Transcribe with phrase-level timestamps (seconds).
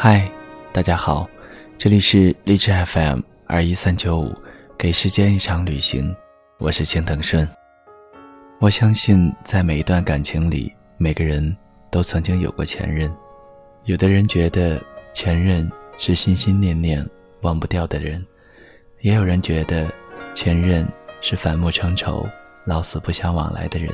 [0.00, 0.30] 嗨，
[0.72, 1.28] 大家好，
[1.76, 4.32] 这里是荔枝 FM 二一三九五，
[4.78, 6.14] 给时间一场旅行，
[6.58, 7.46] 我是青藤顺。
[8.60, 11.56] 我相信，在每一段感情里，每个人
[11.90, 13.12] 都曾经有过前任。
[13.86, 14.80] 有的人觉得
[15.12, 15.68] 前任
[15.98, 17.04] 是心心念念
[17.40, 18.24] 忘不掉的人，
[19.00, 19.92] 也有人觉得
[20.32, 20.86] 前任
[21.20, 22.24] 是反目成仇、
[22.64, 23.92] 老死不相往来的人。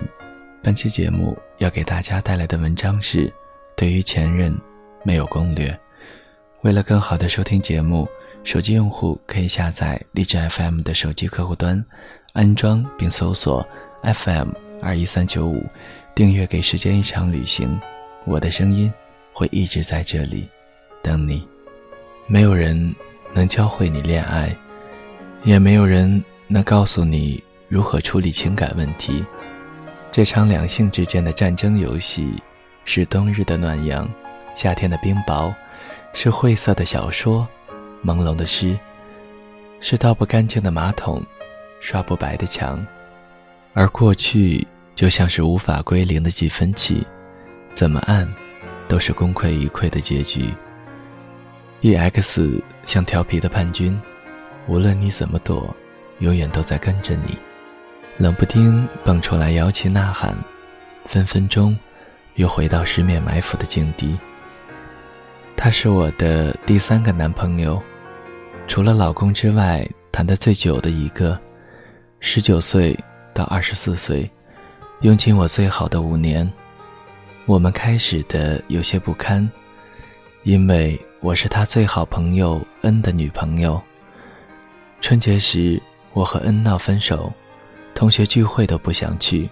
[0.63, 3.33] 本期节目要给大家带来的文章是：
[3.75, 4.55] 对于前任，
[5.03, 5.75] 没有攻略。
[6.65, 8.09] 为了更好的收听节目，
[8.43, 11.85] 手机用户可以下载荔枝 FM 的手机客户端，
[12.33, 13.63] 安装并搜索
[14.03, 14.49] FM
[14.81, 15.63] 二一三九五，
[16.15, 17.79] 订阅《给时间一场旅行》，
[18.25, 18.91] 我的声音
[19.35, 20.49] 会一直在这里
[21.03, 21.47] 等你。
[22.27, 22.95] 没有人
[23.35, 24.57] 能教会你恋爱，
[25.43, 29.23] 也没有人能告诉你如何处理情感问题。
[30.11, 32.43] 这场两性之间的战争游戏，
[32.87, 34.09] 是冬日的暖阳，
[34.55, 35.55] 夏天的冰雹。
[36.17, 37.47] 是晦涩的小说，
[38.05, 38.79] 朦胧的诗，
[39.81, 41.21] 是倒不干净的马桶，
[41.81, 42.87] 刷不白的墙，
[43.75, 47.05] 而过去就像是无法归零的计分器，
[47.75, 48.33] 怎么按，
[48.87, 50.49] 都是功亏一篑的结局。
[51.83, 54.01] EX 像调皮的叛军，
[54.69, 55.75] 无论你怎么躲，
[56.21, 57.37] 永远都在跟着你，
[58.19, 60.33] 冷不丁蹦出来摇旗呐喊，
[61.07, 61.77] 分分钟
[62.37, 64.17] 又回到十面埋伏的境地。
[65.57, 67.83] 他是我的第三个男朋友，
[68.67, 71.39] 除了老公之外谈的最久的一个。
[72.27, 72.99] 十九岁
[73.35, 74.31] 到二十四岁，
[75.03, 76.51] 用尽我最好的五年。
[77.45, 79.47] 我们开始的有些不堪，
[80.43, 83.79] 因为我是他最好朋友恩的女朋友。
[85.03, 85.79] 春节时，
[86.15, 87.31] 我和恩闹分手，
[87.95, 89.47] 同学聚会都不想去。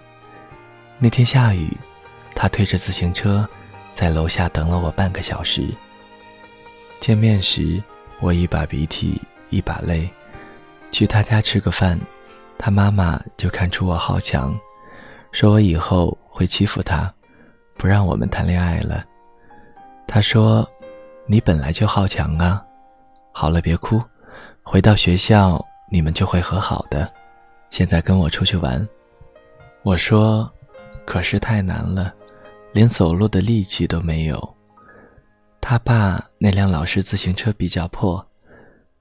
[0.97, 1.77] 那天下雨，
[2.33, 3.47] 他推着自行车，
[3.93, 5.67] 在楼下等了我半个小时。
[7.03, 7.83] 见面时，
[8.21, 10.09] 我一把鼻涕一把泪。
[10.89, 11.99] 去他家吃个饭，
[12.57, 14.57] 他妈妈就看出我好强，
[15.33, 17.13] 说我以后会欺负他，
[17.75, 19.03] 不让我们谈恋爱了。
[20.07, 20.65] 他说
[21.27, 22.63] ：“你本来就好强啊，
[23.33, 24.01] 好了别哭，
[24.61, 27.11] 回到学校你们就会和好的。
[27.69, 28.87] 现在跟我出去玩。”
[29.83, 30.49] 我说
[31.05, 32.13] ：“可是太难了，
[32.71, 34.41] 连走路的力气都没有。”
[35.65, 38.23] 他爸那辆老式自行车比较破，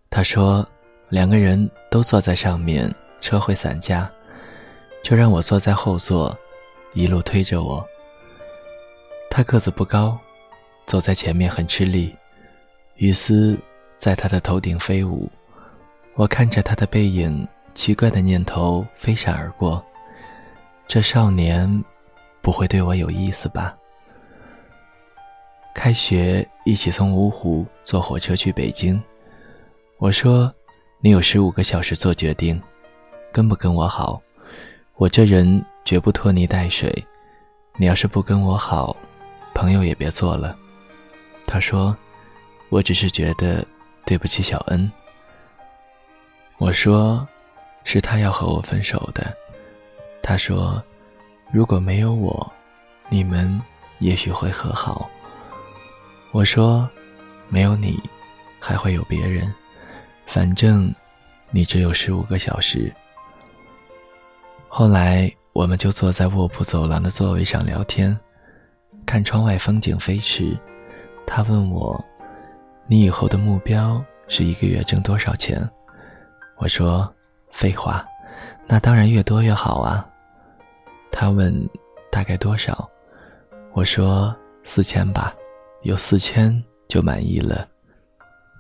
[0.09, 0.65] 他说
[1.09, 2.89] 两个人都坐在上面，
[3.21, 4.09] 车会散架，
[5.03, 6.39] 就让我坐在后座，
[6.95, 7.85] 一路推着我。
[9.29, 10.17] 他个子不高，
[10.87, 12.15] 走在前面很吃力，
[12.95, 13.59] 雨丝
[13.97, 15.29] 在他的头顶飞舞。
[16.15, 19.85] 我看着他的背影，奇怪的念头飞闪而过：
[20.87, 21.85] 这少年
[22.41, 23.77] 不会对我有意思吧？
[25.75, 29.03] 开学一起从芜湖坐火车去北京，
[29.99, 30.53] 我说
[31.03, 32.61] ：“你有十五个小时做决定，
[33.33, 34.23] 跟不跟我好？
[34.95, 37.05] 我这人绝不拖泥带水。
[37.77, 38.97] 你要是不跟我好，
[39.55, 40.57] 朋友也别做了。”
[41.47, 41.97] 他说
[42.71, 43.67] ：“我只是觉得
[44.05, 44.91] 对不起小恩。”
[46.59, 47.27] 我说
[47.83, 49.37] ：“是他要和我分手的。”
[50.23, 50.81] 他说
[51.53, 52.53] ：“如果没有我，
[53.09, 53.61] 你们
[53.99, 55.11] 也许会和好。”
[56.33, 56.89] 我说
[57.51, 58.01] ：“没有你，
[58.59, 59.53] 还会有别人。
[60.27, 60.93] 反正，
[61.51, 62.91] 你只有十五个小时。”
[64.67, 68.19] 后来，我们就坐在卧铺走廊的座位上聊天，
[69.05, 70.59] 看窗外风景飞驰。
[71.27, 72.03] 他问我
[72.89, 75.69] ：“你以后的目标是一个月挣多少钱？”
[76.57, 77.15] 我说
[77.53, 78.03] ：“废话，
[78.67, 80.09] 那当然越多越好啊。”
[81.13, 81.55] 他问
[82.11, 82.89] ：“大概多少？”
[83.75, 85.35] 我说：“四千吧。”
[85.83, 87.69] 有四千就满意了，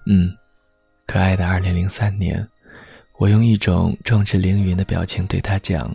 [0.06, 0.30] 嗯，
[1.06, 2.46] 可爱的二零零三年，
[3.18, 5.94] 我用一种壮志凌云的表情对他讲：“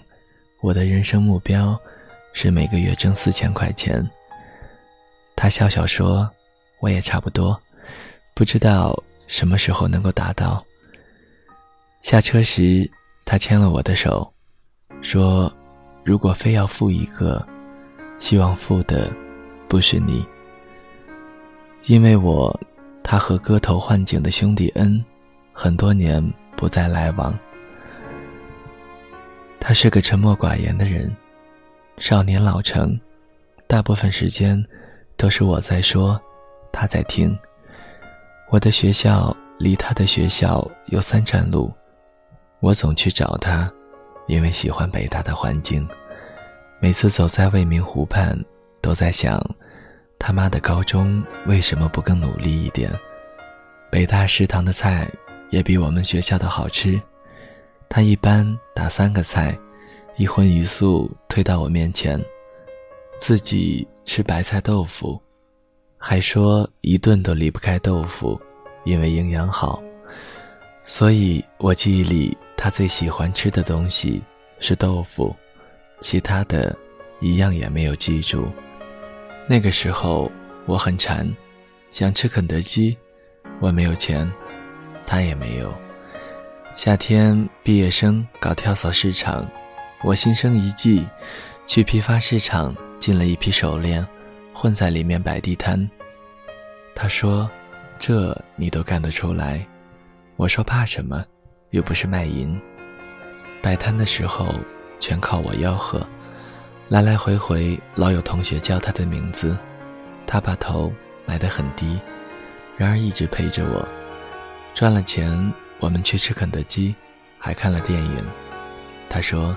[0.64, 1.78] 我的人生目标
[2.32, 4.10] 是每个月挣四千块钱。”
[5.36, 6.30] 他笑笑说
[6.80, 7.60] ：“我也差不多，
[8.34, 8.98] 不知道
[9.28, 10.66] 什么时候能够达到。”
[12.02, 12.90] 下车时，
[13.26, 14.34] 他牵了我的手，
[15.02, 15.52] 说
[16.06, 17.46] ：“如果非要负一个，
[18.18, 19.12] 希望负的
[19.68, 20.26] 不是你。”
[21.88, 22.54] 因为我，
[23.02, 25.04] 他和割头换颈的兄弟恩，
[25.54, 26.22] 很多年
[26.58, 27.34] 不再来往。
[29.58, 31.16] 他是个沉默寡言的人，
[31.98, 33.00] 少年老成，
[33.68, 34.62] 大部分时间
[35.16, 36.20] 都是我在说，
[36.74, 37.38] 他在听。
[38.50, 41.72] 我的学校离他的学校有三站路，
[42.60, 43.72] 我总去找他，
[44.28, 45.88] 因为喜欢北大的环境。
[46.82, 48.38] 每次走在未名湖畔，
[48.82, 49.42] 都在想。
[50.20, 52.92] 他妈的高中为什么不更努力一点？
[53.90, 55.10] 北大食堂的菜
[55.50, 57.00] 也比我们学校的好吃。
[57.88, 59.58] 他一般打三个菜，
[60.18, 62.22] 一荤一素推到我面前，
[63.18, 65.22] 自己吃白菜豆腐，
[65.98, 68.40] 还说一顿都离不开豆腐，
[68.84, 69.82] 因为营养好。
[70.86, 74.22] 所以我记忆里他最喜欢吃的东西
[74.60, 75.34] 是豆腐，
[76.02, 76.76] 其他的，
[77.22, 78.52] 一样也没有记住。
[79.50, 80.30] 那个时候
[80.66, 81.26] 我很馋，
[81.90, 82.98] 想吃肯德基，
[83.62, 84.30] 我没有钱，
[85.06, 85.74] 他也没有。
[86.76, 89.50] 夏天毕业生搞跳蚤市场，
[90.04, 91.08] 我心生一计，
[91.66, 94.06] 去批发市场进了一批手链，
[94.54, 95.90] 混在里面摆地摊。
[96.94, 97.50] 他说
[97.98, 99.66] ：“这你都干得出来？”
[100.36, 101.26] 我说：“怕什么？
[101.70, 102.60] 又不是卖淫。”
[103.64, 104.54] 摆摊的时候
[105.00, 106.06] 全靠我吆喝。
[106.90, 109.58] 来来回回，老有同学叫他的名字，
[110.26, 110.90] 他把头
[111.26, 112.00] 埋得很低，
[112.78, 113.86] 然而一直陪着我。
[114.74, 116.96] 赚了钱，我们去吃肯德基，
[117.38, 118.26] 还看了电影。
[119.10, 119.54] 他说：“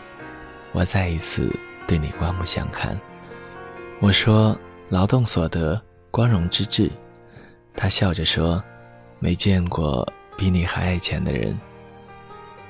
[0.73, 1.55] 我再一次
[1.87, 2.99] 对你刮目相看。”
[4.03, 4.59] 我说
[4.91, 5.81] ：“劳动所得，
[6.11, 6.91] 光荣之至。”
[7.77, 8.61] 他笑着说
[9.21, 10.05] ：“没见过
[10.37, 11.57] 比你还爱钱的人。”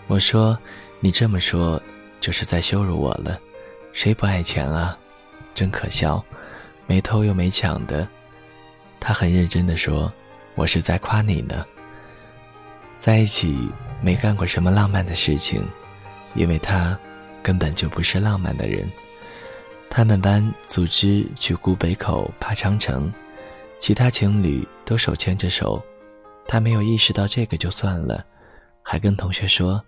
[0.06, 0.58] 我说
[1.00, 1.82] ：“你这么说，
[2.20, 3.40] 就是在羞辱我了。”
[3.92, 4.96] 谁不爱钱啊？
[5.54, 6.24] 真可笑，
[6.86, 8.06] 没偷又没抢的。
[8.98, 10.10] 他很认真的说
[10.54, 11.66] ：“我是在夸你呢。”
[12.98, 13.70] 在一起
[14.00, 15.66] 没干过什么浪漫的事情，
[16.34, 16.98] 因为他
[17.42, 18.88] 根本就不是浪漫的人。
[19.88, 23.12] 他们班组织去古北口爬长城，
[23.78, 25.82] 其他情侣都手牵着手，
[26.46, 28.24] 他没有意识到这个就算了，
[28.82, 29.82] 还跟同学说：“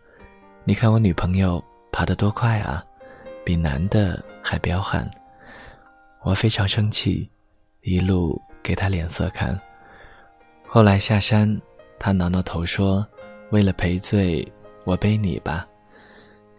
[0.65, 1.63] 你看我女朋友
[1.93, 2.85] 爬得多快啊！”
[3.45, 5.11] 比男的还彪悍，
[6.23, 7.29] 我非常生气，
[7.81, 9.59] 一路给他脸色看。
[10.67, 11.61] 后来下山，
[11.99, 13.07] 他挠挠头说
[13.51, 14.47] ：“为了赔罪，
[14.85, 15.67] 我背你吧。”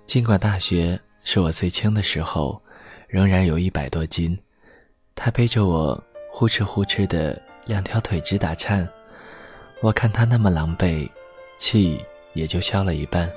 [0.06, 2.62] 尽管大学是我最轻的时候，
[3.08, 4.38] 仍然有一百多斤，
[5.16, 6.02] 他背着我
[6.32, 8.88] 呼哧呼哧的，两条腿直打颤。
[9.82, 11.10] 我看他那么狼狈，
[11.58, 12.04] 气
[12.34, 13.32] 也就消了一半。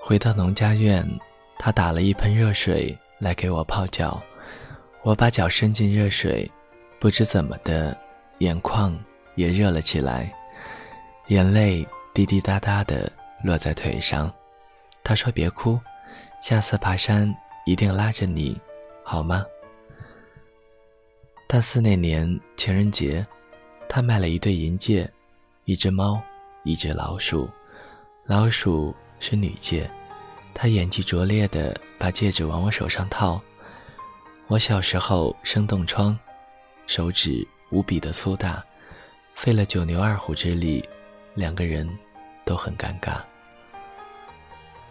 [0.00, 1.08] 回到农家院。
[1.58, 4.22] 他打了一盆热水来给我泡脚，
[5.02, 6.50] 我把脚伸进热水，
[7.00, 7.96] 不知怎么的，
[8.38, 8.96] 眼眶
[9.34, 10.32] 也热了起来，
[11.28, 13.10] 眼泪滴滴答答的
[13.42, 14.32] 落在腿上。
[15.02, 15.78] 他说：“别哭，
[16.42, 17.32] 下次爬山
[17.64, 18.60] 一定拉着你，
[19.02, 19.44] 好吗？”
[21.48, 23.24] 大四那年情人节，
[23.88, 25.08] 他买了一对银戒，
[25.64, 26.20] 一只猫，
[26.64, 27.48] 一只老鼠，
[28.24, 29.88] 老鼠是女戒。
[30.58, 33.38] 他演技拙劣的把戒指往我手上套。
[34.46, 36.18] 我小时候生冻疮，
[36.86, 38.64] 手指无比的粗大，
[39.34, 40.82] 费了九牛二虎之力，
[41.34, 41.86] 两个人
[42.42, 43.18] 都很尴尬。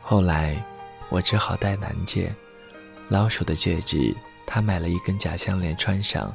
[0.04, 0.64] 后来，
[1.10, 2.32] 我只好戴男戒，
[3.08, 4.16] 老鼠的戒指，
[4.46, 6.32] 他买了一根假项链穿上，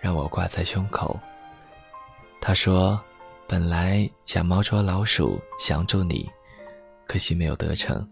[0.00, 1.20] 让我挂在胸口。
[2.40, 2.98] 他说，
[3.46, 6.30] 本来想猫捉老鼠降住你，
[7.06, 8.08] 可惜没有得逞。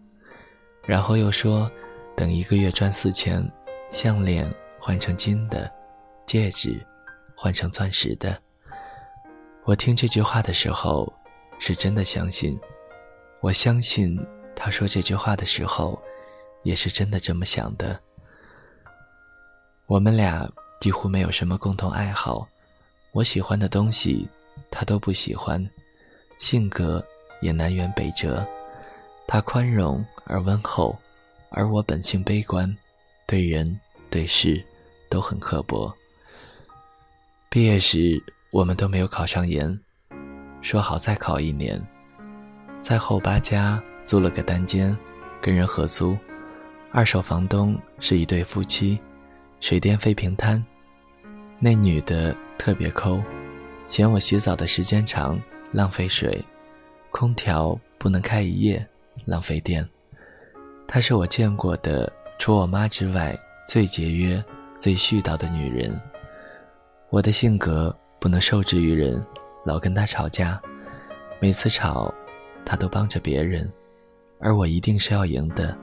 [0.85, 1.71] 然后又说，
[2.15, 3.43] 等一个月赚四千，
[3.91, 5.71] 项链换成金的，
[6.25, 6.85] 戒指
[7.35, 8.37] 换成钻石的。
[9.63, 11.11] 我听这句话的时候，
[11.57, 12.59] 是真的相信。
[13.39, 14.19] 我相信
[14.55, 15.97] 他说这句话的时候，
[16.63, 17.97] 也是真的这么想的。
[19.85, 20.49] 我们俩
[20.81, 22.45] 几乎没有什么共同爱好，
[23.13, 24.27] 我喜欢的东西，
[24.69, 25.65] 他都不喜欢，
[26.39, 27.01] 性格
[27.41, 28.45] 也南辕北辙。
[29.27, 30.97] 他宽容而温厚，
[31.49, 32.75] 而我本性悲观，
[33.25, 34.63] 对人对事
[35.09, 35.91] 都很刻薄。
[37.49, 39.79] 毕业时，我们都没有考上研，
[40.61, 41.81] 说好再考一年，
[42.79, 44.95] 在后八家租了个单间，
[45.41, 46.17] 跟人合租，
[46.91, 48.99] 二手房东是一对夫妻，
[49.59, 50.63] 水电费平摊。
[51.59, 53.21] 那女的特别抠，
[53.87, 55.39] 嫌我洗澡的时间长，
[55.71, 56.43] 浪费水，
[57.09, 58.85] 空调不能开一夜。
[59.25, 59.87] 浪费电，
[60.87, 64.43] 她是我见过的除我妈之外最节约、
[64.77, 65.97] 最絮叨的女人。
[67.09, 69.23] 我的性格不能受制于人，
[69.63, 70.61] 老跟她吵架，
[71.39, 72.13] 每次吵，
[72.65, 73.71] 她都帮着别人，
[74.39, 75.77] 而我一定是要赢的。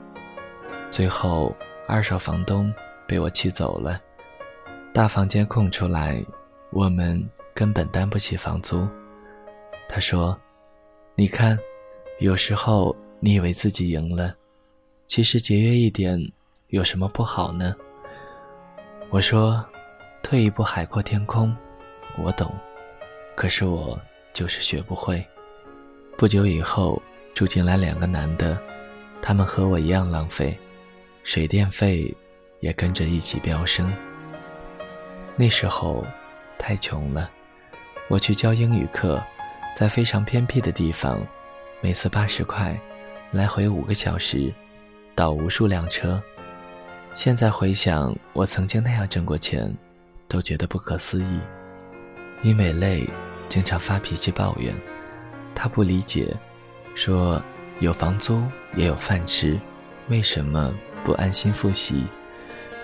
[0.89, 1.55] 最后，
[1.87, 2.71] 二手房东
[3.07, 3.99] 被我气走了，
[4.93, 6.23] 大房间空出来，
[6.71, 8.87] 我们根本担不起房租。
[9.89, 10.37] 他说
[11.15, 11.57] ：“你看，
[12.19, 14.35] 有时候。”你以为自己赢了，
[15.05, 16.19] 其实节约一点
[16.69, 17.75] 有什么不好呢？
[19.11, 19.63] 我说，
[20.23, 21.55] 退一步海阔天空，
[22.17, 22.51] 我懂，
[23.35, 24.01] 可是我
[24.33, 25.23] 就是学不会。
[26.17, 26.99] 不久以后
[27.35, 28.59] 住进来两个男的，
[29.21, 30.57] 他们和我一样浪费，
[31.23, 32.11] 水电费
[32.59, 33.93] 也跟着一起飙升。
[35.35, 36.03] 那时候
[36.57, 37.29] 太穷了，
[38.09, 39.23] 我去教英语课，
[39.75, 41.23] 在非常偏僻的地方，
[41.81, 42.75] 每次八十块，
[43.31, 44.53] 来回五个小时，
[45.15, 46.21] 倒无数辆车。
[47.13, 49.73] 现在回想，我曾经那样挣过钱，
[50.27, 51.39] 都觉得不可思议。
[52.41, 53.09] 因为累，
[53.47, 54.75] 经常发脾气抱怨。
[55.55, 56.35] 他不理解，
[56.93, 57.41] 说
[57.79, 58.43] 有房租
[58.75, 59.57] 也有饭吃，
[60.09, 62.03] 为什么不安心复习？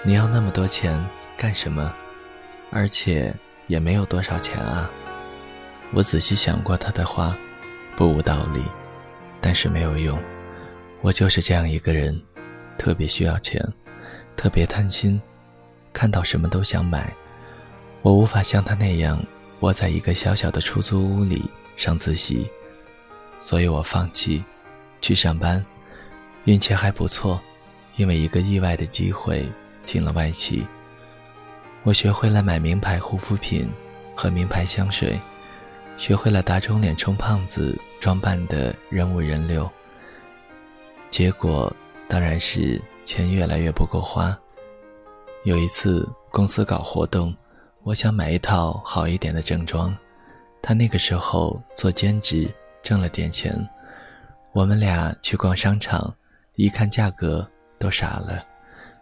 [0.01, 1.05] 你要那么多钱
[1.37, 1.93] 干什么？
[2.71, 3.35] 而且
[3.67, 4.89] 也没有多少钱啊。
[5.91, 7.35] 我仔细想过他的话，
[7.97, 8.63] 不无道理，
[9.41, 10.17] 但是没有用。
[11.01, 12.19] 我就是这样一个人，
[12.77, 13.61] 特别需要钱。
[14.35, 15.19] 特别贪心，
[15.91, 17.11] 看到什么都想买。
[18.03, 19.19] 我无法像他那样
[19.61, 21.43] 窝在一个小小的出租屋里
[21.75, 22.47] 上自习，
[23.39, 24.43] 所以我放弃
[25.01, 25.65] 去上班。
[26.43, 27.41] 运气还不错，
[27.95, 29.49] 因为一个意外的机会
[29.83, 30.63] 进了外企。
[31.81, 33.67] 我学会了买名牌护肤品
[34.15, 35.19] 和名牌香水，
[35.97, 39.67] 学会了打肿脸充胖子装扮的人五人六。
[41.09, 41.73] 结果
[42.07, 42.81] 当然是。
[43.07, 44.37] 钱越来越不够花。
[45.45, 47.33] 有一次公司搞活动，
[47.83, 49.97] 我想买一套好一点的正装。
[50.61, 53.57] 他那个时候做兼职，挣了点钱。
[54.51, 56.13] 我们俩去逛商场，
[56.55, 57.49] 一看价格
[57.79, 58.45] 都傻了，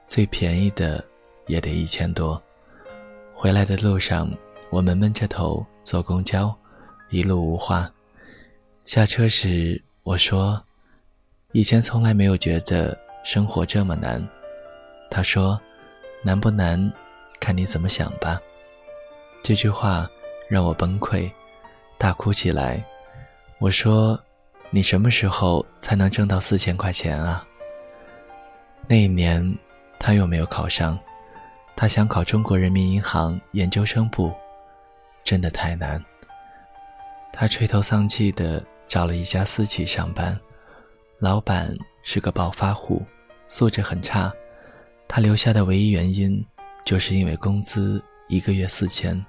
[0.07, 1.03] 最便宜的
[1.47, 2.39] 也得一千多。
[3.33, 4.31] 回来的路上，
[4.69, 6.55] 我们闷着头坐公交，
[7.09, 7.91] 一路无话。
[8.85, 10.63] 下车时我说
[11.55, 12.95] ：“以前从来没有觉得。”
[13.25, 14.23] 生活这么难，
[15.09, 15.59] 他说
[16.21, 16.93] ：“难不难，
[17.39, 18.39] 看你怎么想吧。”
[19.41, 20.07] 这句话
[20.47, 21.27] 让我崩溃，
[21.97, 22.85] 大哭起来。
[23.57, 24.19] 我说
[24.69, 27.43] ：“你什么时候才能挣到四千块钱啊？”
[28.87, 29.57] 那一年，
[29.97, 30.99] 他又没有考上，
[31.75, 34.31] 他想考中国人民银行研究生部，
[35.23, 35.99] 真的太难。
[37.33, 40.39] 他垂头丧气地找了一家私企上班，
[41.19, 43.05] 老板是个暴发户。
[43.47, 44.33] 素质很差，
[45.07, 46.43] 他留下的唯一原因，
[46.83, 49.23] 就是因为工资一个月四千。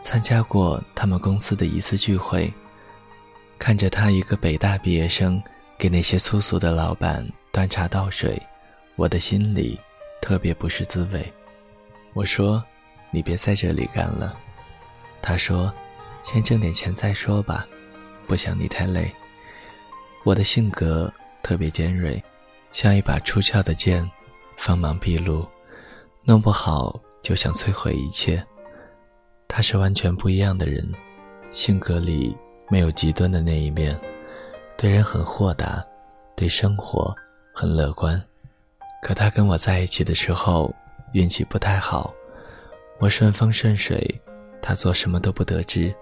[0.00, 2.52] 参加过他们公司的一次聚会，
[3.58, 5.42] 看着他一个北大毕业生
[5.78, 8.40] 给那些粗俗的老板端茶倒水，
[8.94, 9.80] 我的心里
[10.20, 11.32] 特别不是滋味。
[12.12, 12.62] 我说
[13.10, 14.38] ：“你别在这里干了。”
[15.22, 15.72] 他说
[16.22, 17.66] ：“先挣点钱再说吧，
[18.26, 19.10] 不想你太累。”
[20.24, 22.22] 我的性格特别尖锐。
[22.70, 24.08] 像一把出鞘的剑，
[24.58, 25.46] 锋芒毕露，
[26.22, 28.44] 弄不好就想摧毁一切。
[29.48, 30.86] 他是完全不一样的人，
[31.50, 32.36] 性格里
[32.68, 33.98] 没有极端的那一面，
[34.76, 35.82] 对人很豁达，
[36.36, 37.12] 对生活
[37.54, 38.22] 很乐观。
[39.02, 40.72] 可他跟我在一起的时候，
[41.12, 42.12] 运气不太好，
[42.98, 44.20] 我顺风顺水，
[44.60, 45.92] 他做什么都不得志。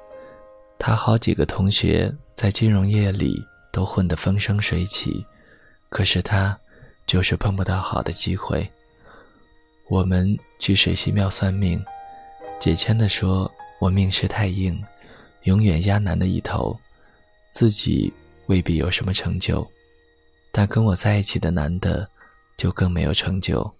[0.78, 3.40] 他好几个同学在金融业里
[3.76, 5.22] 都混得风生水起。
[5.90, 6.58] 可是他，
[7.06, 8.66] 就是碰不到好的机会。
[9.90, 11.84] 我们去水西庙算命，
[12.58, 14.82] 解签的说我命势太硬，
[15.42, 16.74] 永远压男的一头，
[17.50, 18.10] 自己
[18.46, 19.64] 未必有什么成就，
[20.50, 22.08] 但跟我在一起的男的，
[22.56, 23.70] 就更没有成就。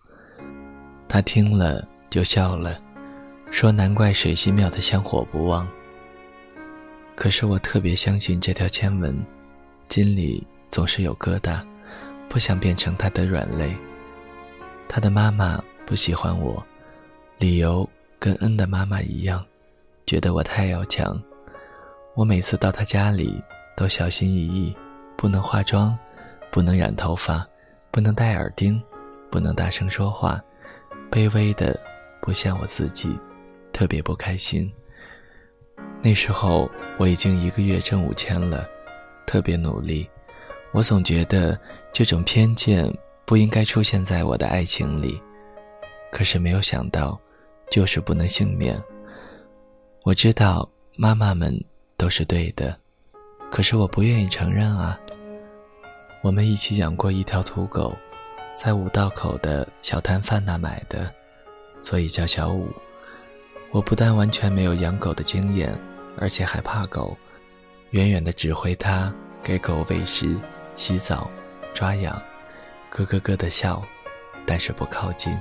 [1.08, 2.78] 他听了就笑了，
[3.50, 5.66] 说难怪水西庙的香火不旺。
[7.14, 9.16] 可是我特别相信这条签文，
[9.88, 11.64] 心里总是有疙瘩。
[12.28, 13.74] 不想变成他的软肋。
[14.88, 16.62] 他的妈妈不喜欢我，
[17.38, 17.88] 理由
[18.18, 19.42] 跟恩的妈妈一样，
[20.04, 21.18] 觉得我太要强。
[22.14, 23.42] 我每次到他家里
[23.74, 24.76] 都小心翼翼，
[25.16, 25.96] 不能化妆，
[26.50, 27.46] 不能染头发，
[27.90, 28.82] 不能戴耳钉，
[29.30, 30.38] 不能大声说话，
[31.10, 31.78] 卑微的
[32.20, 33.18] 不像我自己，
[33.72, 34.70] 特别不开心。
[36.02, 38.68] 那时候我已经一个月挣五千了，
[39.26, 40.08] 特别努力。
[40.72, 41.58] 我总觉得
[41.92, 42.90] 这种偏见
[43.24, 45.20] 不应该出现在我的爱情里，
[46.12, 47.18] 可是没有想到，
[47.70, 48.80] 就是不能幸免。
[50.04, 51.58] 我知道妈妈们
[51.96, 52.78] 都是对的，
[53.50, 54.98] 可是我不愿意承认啊。
[56.22, 57.94] 我们一起养过一条土狗，
[58.54, 61.12] 在五道口的小摊贩那买的，
[61.80, 62.68] 所以叫小五。
[63.70, 65.76] 我不但完全没有养狗的经验，
[66.18, 67.16] 而且还怕狗，
[67.96, 69.10] 远远的指挥它
[69.42, 70.36] 给狗喂食。
[70.74, 71.30] 洗澡，
[71.72, 72.22] 抓痒，
[72.90, 73.82] 咯咯咯的笑，
[74.44, 75.34] 但是不靠近。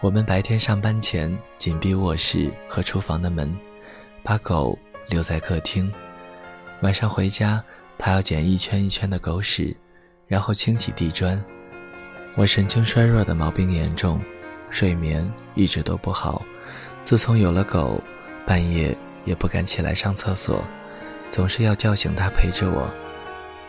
[0.00, 3.52] 我们白天上班前紧闭卧室和厨房的门，
[4.22, 5.92] 把狗留在客厅。
[6.82, 7.60] 晚上回家，
[7.98, 9.76] 他要捡一圈一圈的狗屎，
[10.28, 11.44] 然后清洗地砖。
[12.36, 14.22] 我神经衰弱的毛病严重，
[14.70, 16.44] 睡眠一直都不好。
[17.02, 18.00] 自从有了狗，
[18.46, 20.64] 半夜也不敢起来上厕所，
[21.32, 22.88] 总是要叫醒它陪着我。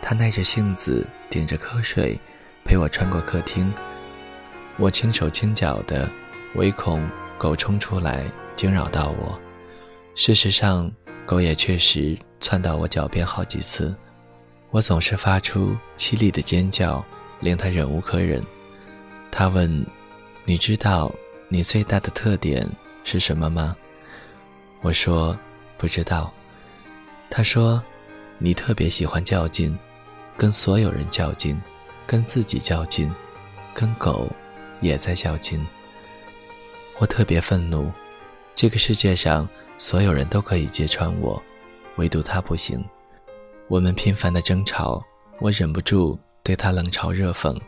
[0.02, 2.20] 它耐着性子，顶着瞌睡，
[2.66, 3.74] 陪我穿过客厅。
[4.78, 6.10] 我轻手轻脚的，
[6.56, 8.26] 唯恐狗冲出来
[8.58, 9.40] 惊扰到我。
[10.14, 10.92] 事实上，
[11.26, 13.96] 狗也确实窜到我脚边好几次。
[14.70, 17.04] 我总是发出凄厉的尖叫。
[17.40, 18.42] 令他忍无可忍，
[19.30, 19.86] 他问
[20.48, 21.14] ：“你知道
[21.50, 22.66] 你最大的特点
[23.04, 23.76] 是什么吗？”
[24.82, 25.38] 我说
[25.78, 26.34] ：“不知道。”
[27.36, 27.84] 他说
[28.38, 29.76] ：“你特别喜欢较劲，
[30.38, 31.60] 跟所有人较劲，
[32.06, 33.12] 跟自己较劲，
[33.74, 34.30] 跟狗
[34.82, 35.60] 也在较劲。”
[37.00, 37.92] 我特别愤怒，
[38.54, 39.50] 这个世界上
[39.80, 41.42] 所有人都可以揭穿我，
[41.96, 42.86] 唯独他不行。
[43.68, 45.04] 我们频繁的争吵，
[45.42, 46.16] 我忍不住。
[46.44, 47.60] 对他冷嘲热讽，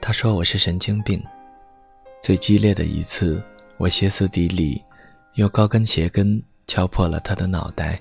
[0.00, 1.22] 他说我是神经病。
[2.20, 3.40] 最激烈的一次，
[3.76, 4.82] 我歇斯底里，
[5.34, 8.00] 用高跟鞋跟敲破了他的脑袋。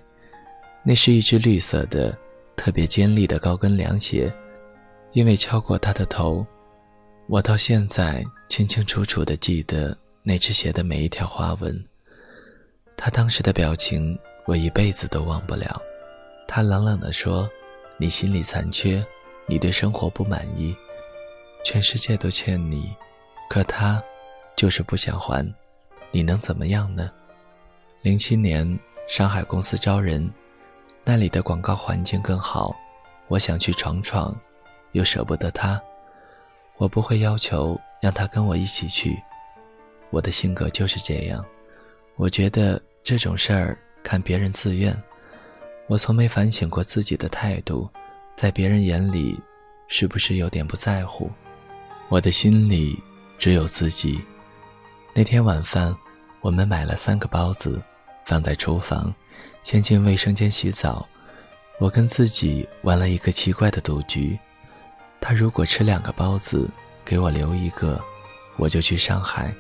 [0.88, 2.18] 那是一只绿色的、
[2.56, 4.34] 特别尖利的高跟凉鞋，
[5.12, 6.48] 因为敲过他的头，
[7.28, 11.78] 我到现在清清楚楚地记得那只鞋的每一条花纹。
[12.96, 15.82] 他当时的表情，我一辈子都忘不了。
[16.48, 17.50] 他冷冷地说
[18.00, 19.06] ：“你心里残缺。”
[19.50, 20.76] 你对生活不满意，
[21.66, 22.94] 全世界都欠你，
[23.50, 24.02] 可他
[24.58, 25.46] 就是不想还，
[26.12, 27.12] 你能怎么样呢？
[28.02, 28.78] 零七年
[29.10, 30.30] 上海公司招人，
[31.10, 32.76] 那里的广告环境更好，
[33.30, 34.38] 我想去闯闯，
[34.92, 35.82] 又舍不得他，
[36.76, 39.18] 我不会要求让他跟我一起去，
[40.10, 41.46] 我的性格就是这样，
[42.18, 45.02] 我觉得这种事儿看别人自愿，
[45.88, 47.90] 我从没反省过自己的态度。
[48.36, 49.40] 在别人眼里，
[49.88, 51.32] 是不是有点不在乎？
[52.10, 53.02] 我的心里
[53.40, 54.22] 只有自己。
[55.14, 55.96] 那天晚饭，
[56.42, 57.82] 我们买了三个包子，
[58.26, 59.16] 放在厨房，
[59.68, 61.06] 先进卫生间洗澡。
[61.78, 64.40] 我跟自己玩了一个奇怪的赌局：
[65.20, 66.70] 他如果吃两个包子，
[67.04, 68.02] 给我留一个，
[68.56, 69.54] 我就去上海；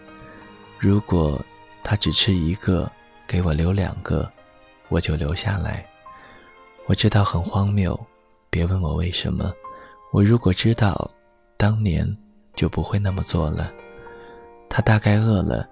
[0.79, 1.37] 如果
[1.83, 2.89] 他只吃一个，
[3.27, 4.31] 给我留两个，
[4.87, 5.85] 我就留下来。
[6.85, 7.99] 我知道很荒谬。
[8.49, 9.51] 别问我为什么，
[10.13, 11.11] 我如果知道，
[11.57, 12.07] 当年
[12.55, 13.73] 就不会那么做了。
[14.69, 15.67] 他大概饿了，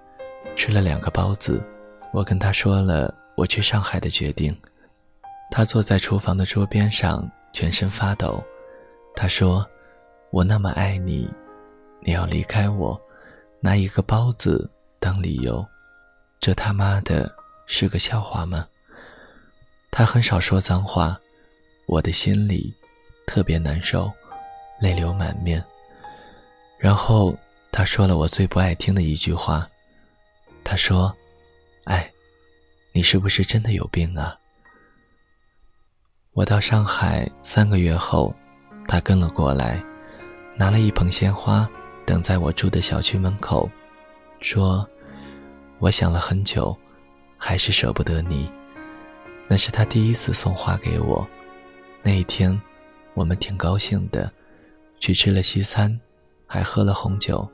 [0.54, 1.66] 吃了两个包子。
[2.12, 4.56] 我跟他说了我去上海的决定。
[5.50, 8.42] 他坐在厨房的桌边上，全身发抖。
[9.14, 9.64] 他说
[10.32, 11.30] ：“我那么爱你，
[12.00, 13.00] 你要离开我，
[13.60, 14.68] 拿一个包子
[14.98, 15.64] 当理由，
[16.40, 17.32] 这他妈的
[17.66, 18.66] 是个笑话吗？”
[19.92, 21.18] 他很少说脏话。
[21.86, 22.74] 我的心里
[23.28, 24.10] 特别难受，
[24.80, 25.64] 泪流满面。
[26.78, 27.32] 然后
[27.70, 29.68] 他说了我最不爱听的一句话，
[30.64, 31.16] 他说
[31.86, 32.10] ：“哎，
[32.96, 34.34] 你是不是真的有病啊？”
[36.32, 38.34] 我到上海三个月后，
[38.88, 39.84] 他跟了过来，
[40.56, 41.68] 拿了一捧鲜花，
[42.06, 43.68] 等在我住的小区门口，
[44.40, 44.88] 说
[45.78, 46.74] ：“我想了很久，
[47.36, 48.50] 还是舍不得你。”
[49.46, 51.28] 那是他第一次送花给我。
[52.02, 52.58] 那一天，
[53.12, 54.32] 我们挺高兴的，
[55.00, 56.00] 去吃了西餐，
[56.46, 57.46] 还喝了红酒。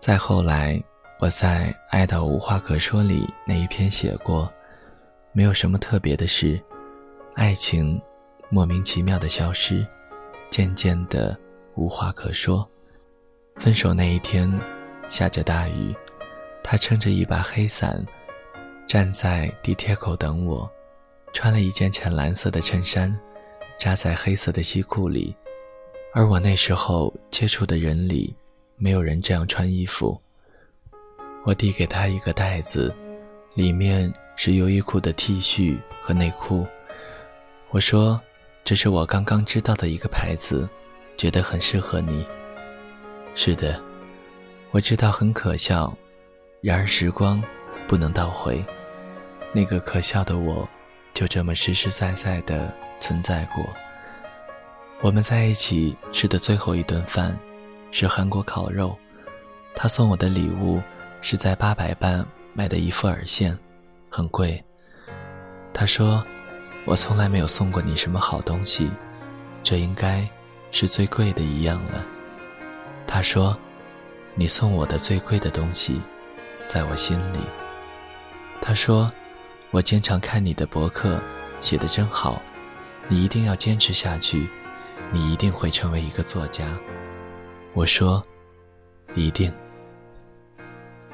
[0.00, 0.82] 再后来，
[1.20, 4.50] 我在《爱到无话可说》里那一篇写过，
[5.32, 6.58] 没有什么特别的事，
[7.34, 8.00] 爱情
[8.48, 9.86] 莫名其妙的消失，
[10.48, 11.38] 渐渐的
[11.74, 12.66] 无话可说。
[13.56, 14.50] 分手那一天，
[15.10, 15.94] 下着大雨，
[16.64, 18.02] 他撑着一把黑伞，
[18.86, 20.66] 站在地铁口等我，
[21.34, 23.14] 穿了一件浅蓝色的衬衫。
[23.78, 25.34] 扎在黑色的西裤里，
[26.14, 28.34] 而我那时候接触的人里，
[28.76, 30.20] 没有人这样穿衣服。
[31.44, 32.94] 我递给他一个袋子，
[33.54, 36.66] 里面是优衣库的 T 恤和内裤。
[37.70, 38.20] 我说
[38.64, 40.68] ：“这是我刚刚知道的一个牌子，
[41.16, 42.26] 觉得很适合你。”
[43.34, 43.80] 是的，
[44.70, 45.96] 我知道很可笑，
[46.60, 47.42] 然而时光
[47.86, 48.64] 不能倒回，
[49.52, 50.68] 那个可笑的我，
[51.14, 52.72] 就这么实实在在的。
[53.02, 53.64] 存在过。
[55.00, 57.34] 我们在一起吃的最后一顿饭，
[57.92, 58.94] 是韩国烤肉。
[59.74, 60.78] 他送我的礼物
[61.20, 63.56] 是在八百伴买的一副耳线，
[64.08, 64.62] 很贵。
[65.72, 66.24] 他说
[66.84, 68.90] ：“我从来没有送过你什么好东西，
[69.62, 70.28] 这应该
[70.70, 72.04] 是最贵的一样了。”
[73.06, 73.56] 他说
[74.34, 76.00] ：“你送我的最贵的东西，
[76.66, 77.38] 在我心里。
[78.60, 79.10] 他说
[79.70, 81.20] ：“我经常看你的博客，
[81.60, 82.42] 写的真好，
[83.08, 84.48] 你一定要坚持下去，
[85.12, 86.66] 你一定会成为一个作家。”
[87.72, 88.24] 我说
[89.14, 89.52] ：“一定。”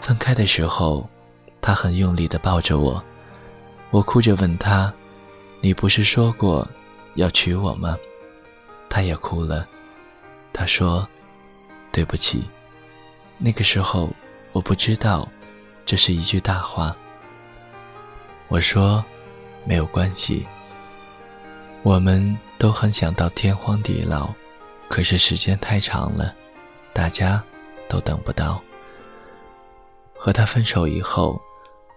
[0.01, 1.09] 分开的时候，
[1.61, 3.03] 他很用力地抱着我，
[3.91, 4.93] 我哭着问他
[5.61, 6.67] ：“你不是说过
[7.15, 7.97] 要娶我吗？”
[8.89, 9.67] 他也哭了，
[10.53, 11.07] 他说
[11.91, 12.49] ：“对不起。”
[13.39, 14.09] 那个时候，
[14.53, 15.29] 我不知道，
[15.85, 16.97] 这是一句大话。
[18.49, 19.05] 我说
[19.67, 20.47] ：“没有关系。”
[21.83, 24.33] 我们都很想到天荒地老，
[24.89, 26.35] 可是时间太长了，
[26.93, 27.43] 大家
[27.89, 28.61] 都等不到。
[30.19, 31.41] 和他分手以后，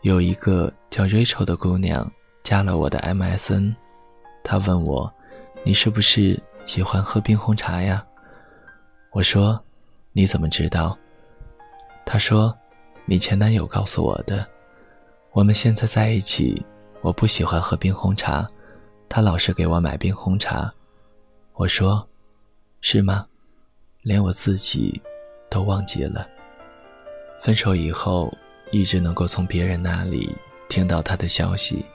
[0.02, 2.10] 有一个叫 Rachel 的姑娘
[2.44, 3.76] 加了我的 MSN，
[4.44, 5.12] 她问我
[5.64, 8.06] ：“你是不是喜欢喝冰红茶呀？”
[9.12, 9.60] 我说
[10.14, 10.98] ：“你怎么知道？”
[12.06, 12.56] 她说
[13.06, 14.46] ：“你前男友告诉我的。
[15.32, 16.66] 我们现在在一起，
[17.02, 18.48] 我不喜欢喝冰红茶，
[19.08, 20.72] 他老是给我买冰红茶。”
[21.54, 22.08] 我说
[22.82, 23.26] ：“是吗？
[24.02, 25.02] 连我自己
[25.50, 26.28] 都忘记了。”
[27.40, 28.32] 分手以后，
[28.72, 30.36] 一直能够从别人那里
[30.68, 31.86] 听到他的消息，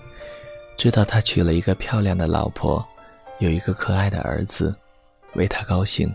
[0.76, 2.84] 知道他娶了一个漂亮的老婆，
[3.38, 4.74] 有一个可爱的儿子，
[5.34, 6.12] 为他高兴。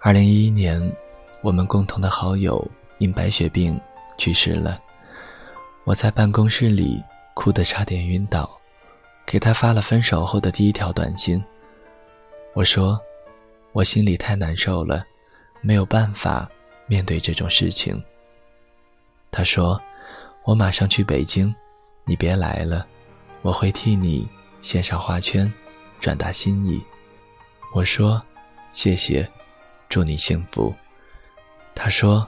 [0.00, 0.80] 二零一一年。
[1.42, 2.66] 我们共同的好友
[2.98, 3.78] 因白血病
[4.18, 4.80] 去世了，
[5.84, 7.00] 我在办公室里
[7.34, 8.58] 哭得差点晕倒，
[9.24, 11.40] 给他发了分手后的第一条短信。
[12.52, 12.98] 我说
[13.72, 15.04] ：“我心里太难受了，
[15.60, 16.50] 没有办法
[16.86, 18.02] 面对这种事情。”
[19.30, 19.80] 他说
[20.44, 21.54] ：“我马上去北京，
[22.04, 22.86] 你别来了，
[23.42, 24.26] 我会替你
[24.62, 25.52] 献上花圈，
[26.00, 26.82] 转达心意。”
[27.74, 28.20] 我说
[28.72, 29.28] ：“谢谢，
[29.88, 30.74] 祝你幸福。”
[31.74, 32.26] 他说：“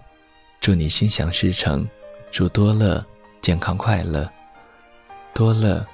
[0.60, 1.88] 祝你心想事成，
[2.30, 3.04] 祝多乐
[3.40, 4.30] 健康快乐。
[5.32, 5.86] 多乐，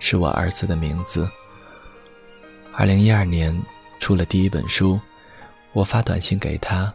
[0.00, 1.28] 是我儿子的名字。
[2.72, 3.56] 二零一二年
[4.00, 4.98] 出了第一本书，
[5.72, 6.92] 我发短信给他，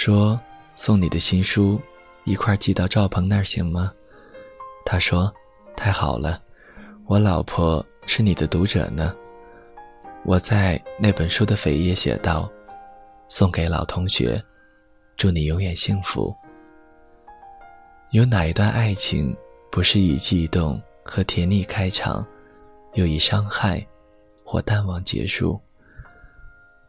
[0.00, 0.40] 说
[0.76, 1.76] 送你的新书
[2.22, 3.92] 一块寄到赵鹏那儿行吗？
[4.84, 5.28] 他说：
[5.76, 6.40] 太好了，
[7.06, 9.12] 我老婆是你的读者呢。
[10.24, 12.48] 我在那本书的扉页写道：
[13.28, 14.40] 送给老同学。”
[15.18, 16.32] 祝你永远幸福。
[18.12, 19.36] 有哪一段爱情
[19.68, 22.24] 不是以悸动和甜蜜开场，
[22.94, 23.84] 又以伤害
[24.44, 25.60] 或淡忘结束？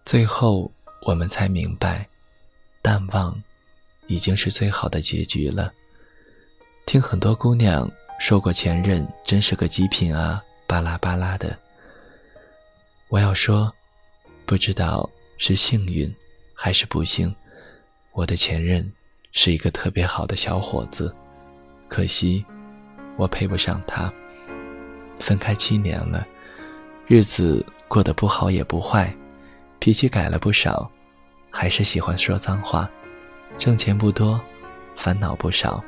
[0.03, 0.71] 最后
[1.07, 2.07] 我们才明白，
[2.89, 3.39] 淡忘
[4.07, 5.71] 已经是最好的结局了。
[6.87, 7.87] 听很多姑娘
[8.19, 11.55] 说过前任真是个极品啊，巴拉巴拉的。
[13.09, 13.71] 我要说，
[14.43, 16.11] 不知道是幸运
[16.55, 17.31] 还是不幸。
[18.11, 18.91] 我的前任
[19.33, 21.15] 是一个特别好的小伙子，
[21.87, 22.43] 可惜
[23.17, 24.11] 我配不上他。
[25.19, 26.25] 分开七年了，
[27.05, 29.15] 日子过得不好也不坏，
[29.77, 30.91] 脾气改了不少，
[31.49, 32.89] 还是喜欢说脏话，
[33.57, 34.39] 挣钱不多，
[34.95, 35.83] 烦恼不少，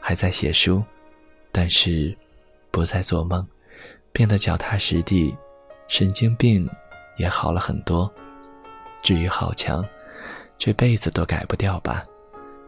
[0.00, 0.82] 还在写书，
[1.52, 2.16] 但是
[2.70, 3.46] 不再做梦，
[4.12, 5.36] 变得脚踏实地，
[5.88, 6.68] 神经病
[7.16, 8.12] 也好了很多。
[9.02, 9.84] 至于好强。
[10.60, 12.04] 这辈子都改不掉吧，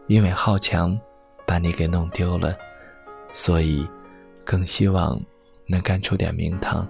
[0.07, 0.97] 因为好强，
[1.45, 2.57] 把你给弄丢了，
[3.33, 3.85] 所以
[4.45, 5.21] 更希望
[5.67, 6.87] 能干出点名堂。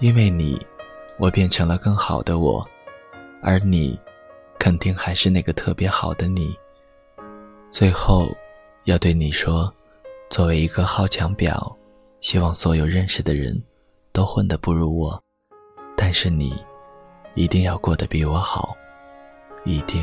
[0.00, 0.60] 因为你，
[1.20, 2.68] 我变成了更好的我，
[3.46, 4.00] 而你，
[4.58, 6.56] 肯定还是那个特别好的你。
[7.70, 8.26] 最后，
[8.84, 9.70] 要对你说，
[10.30, 11.76] 作为一个好强表，
[12.20, 13.62] 希望所有认识的人
[14.12, 15.22] 都混得不如我，
[15.94, 16.54] 但是你，
[17.34, 18.74] 一定要过得比我好。
[19.64, 20.02] 一定。